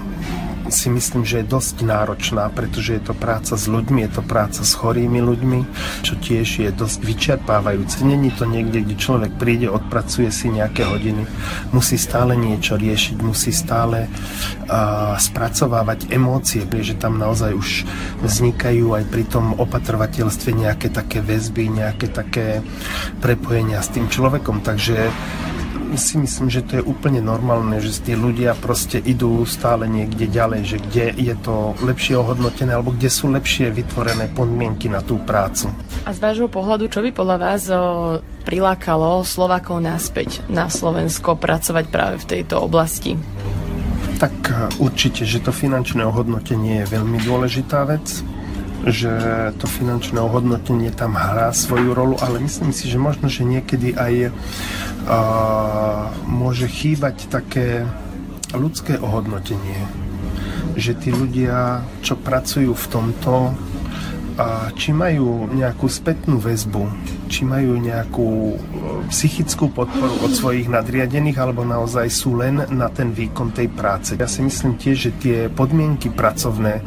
si 0.69 0.93
myslím, 0.93 1.25
že 1.25 1.41
je 1.41 1.51
dosť 1.51 1.81
náročná, 1.81 2.51
pretože 2.53 2.99
je 2.99 3.03
to 3.07 3.13
práca 3.17 3.57
s 3.57 3.65
ľuďmi, 3.65 4.05
je 4.05 4.11
to 4.19 4.23
práca 4.23 4.61
s 4.61 4.71
chorými 4.77 5.23
ľuďmi, 5.23 5.59
čo 6.05 6.13
tiež 6.19 6.61
je 6.61 6.69
dosť 6.69 6.99
vyčerpávajúce. 7.01 8.03
Není 8.05 8.35
to 8.35 8.45
niekde, 8.45 8.85
kde 8.85 8.95
človek 8.99 9.31
príde, 9.39 9.71
odpracuje 9.71 10.29
si 10.29 10.51
nejaké 10.51 10.85
hodiny, 10.85 11.25
musí 11.73 11.97
stále 11.97 12.37
niečo 12.37 12.77
riešiť, 12.77 13.17
musí 13.23 13.49
stále 13.55 14.05
uh, 14.07 15.15
spracovávať 15.17 16.11
emócie, 16.13 16.67
pretože 16.67 16.99
tam 16.99 17.17
naozaj 17.17 17.51
už 17.55 17.69
vznikajú 18.21 18.93
aj 18.97 19.03
pri 19.09 19.23
tom 19.25 19.55
opatrovateľstve 19.57 20.49
nejaké 20.53 20.87
také 20.91 21.23
väzby, 21.23 21.71
nejaké 21.71 22.11
také 22.11 22.61
prepojenia 23.23 23.79
s 23.79 23.93
tým 23.93 24.11
človekom, 24.11 24.61
takže 24.61 25.09
si 25.95 26.15
myslím, 26.19 26.47
že 26.51 26.63
to 26.63 26.79
je 26.79 26.83
úplne 26.83 27.19
normálne, 27.19 27.79
že 27.79 28.03
tí 28.03 28.13
ľudia 28.15 28.55
proste 28.55 28.99
idú 28.99 29.43
stále 29.43 29.87
niekde 29.87 30.27
ďalej, 30.27 30.61
že 30.63 30.77
kde 30.79 31.05
je 31.15 31.35
to 31.39 31.75
lepšie 31.83 32.19
ohodnotené 32.19 32.75
alebo 32.75 32.95
kde 32.95 33.09
sú 33.11 33.31
lepšie 33.31 33.71
vytvorené 33.71 34.31
podmienky 34.31 34.87
na 34.87 35.03
tú 35.03 35.19
prácu. 35.23 35.71
A 36.07 36.15
z 36.15 36.19
vášho 36.19 36.47
pohľadu, 36.47 36.87
čo 36.87 37.03
by 37.03 37.09
podľa 37.11 37.37
vás 37.37 37.63
o, 37.67 37.79
prilákalo 38.47 39.23
Slovakov 39.27 39.83
naspäť 39.83 40.43
na 40.47 40.71
Slovensko 40.71 41.35
pracovať 41.35 41.85
práve 41.91 42.15
v 42.21 42.29
tejto 42.37 42.61
oblasti? 42.63 43.15
Tak 44.21 44.35
e, 44.47 44.53
určite, 44.77 45.25
že 45.25 45.41
to 45.41 45.49
finančné 45.49 46.05
ohodnotenie 46.05 46.85
je 46.85 46.91
veľmi 46.93 47.19
dôležitá 47.25 47.83
vec 47.89 48.21
že 48.87 49.13
to 49.61 49.69
finančné 49.69 50.17
ohodnotenie 50.17 50.89
tam 50.89 51.13
hrá 51.13 51.53
svoju 51.53 51.93
rolu, 51.93 52.15
ale 52.17 52.41
myslím 52.41 52.73
si, 52.73 52.89
že 52.89 52.97
možno, 52.97 53.29
že 53.29 53.45
niekedy 53.45 53.93
aj 53.93 54.13
a, 54.25 54.29
môže 56.25 56.65
chýbať 56.65 57.29
také 57.29 57.85
ľudské 58.57 58.97
ohodnotenie. 58.97 59.85
Že 60.73 60.91
tí 60.97 61.09
ľudia, 61.13 61.85
čo 62.01 62.17
pracujú 62.17 62.73
v 62.73 62.85
tomto, 62.89 63.53
a 64.37 64.71
či 64.75 64.95
majú 64.95 65.47
nejakú 65.51 65.87
spätnú 65.91 66.39
väzbu, 66.39 66.87
či 67.27 67.43
majú 67.43 67.79
nejakú 67.79 68.29
e, 68.51 68.57
psychickú 69.11 69.71
podporu 69.71 70.15
od 70.23 70.31
svojich 70.31 70.67
nadriadených, 70.71 71.39
alebo 71.39 71.67
naozaj 71.67 72.07
sú 72.11 72.39
len 72.39 72.63
na 72.71 72.87
ten 72.91 73.11
výkon 73.11 73.51
tej 73.51 73.71
práce. 73.71 74.15
Ja 74.15 74.27
si 74.27 74.43
myslím 74.43 74.79
tiež, 74.79 74.97
že 74.97 75.11
tie 75.19 75.37
podmienky 75.51 76.11
pracovné, 76.11 76.79
e, 76.79 76.83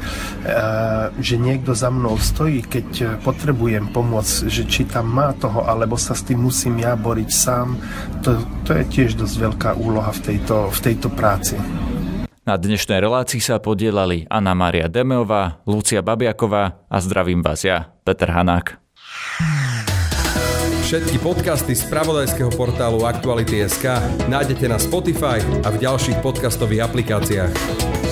že 1.20 1.37
niekto 1.40 1.72
za 1.72 1.88
mnou 1.92 2.16
stojí, 2.16 2.64
keď 2.64 3.20
potrebujem 3.24 3.92
pomôcť, 3.92 4.48
že 4.48 4.64
či 4.68 4.88
tam 4.88 5.12
má 5.12 5.33
toho, 5.37 5.64
alebo 5.64 6.00
sa 6.00 6.12
s 6.12 6.24
tým 6.24 6.44
musím 6.44 6.80
ja 6.80 6.96
boriť 6.96 7.30
sám, 7.30 7.76
to, 8.24 8.40
to 8.64 8.76
je 8.76 8.85
tiež 8.88 9.11
dosť 9.20 9.37
veľká 9.37 9.70
úloha 9.76 10.12
v 10.12 10.20
tejto, 10.33 10.72
v 10.72 10.80
tejto 10.80 11.09
práci. 11.12 11.57
Na 12.44 12.61
dnešnej 12.61 13.00
relácii 13.00 13.40
sa 13.40 13.57
podielali 13.57 14.28
Anna 14.28 14.52
Mária 14.52 14.85
Demeová, 14.85 15.64
Lucia 15.64 16.04
Babiaková 16.04 16.76
a 16.92 16.96
zdravím 17.00 17.40
vás 17.40 17.64
ja, 17.64 17.88
Peter 18.04 18.28
Hanák. 18.28 18.76
Všetky 20.85 21.24
podcasty 21.24 21.72
z 21.72 21.88
pravodajského 21.88 22.52
portálu 22.52 23.09
Aktuality.sk 23.09 23.96
nájdete 24.28 24.68
na 24.68 24.76
Spotify 24.76 25.40
a 25.64 25.72
v 25.72 25.88
ďalších 25.88 26.20
podcastových 26.20 26.85
aplikáciách. 26.85 28.03